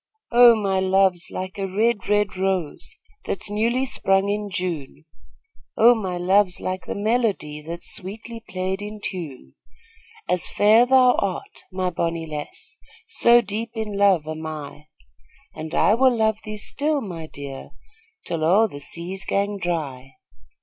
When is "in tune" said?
8.81-9.53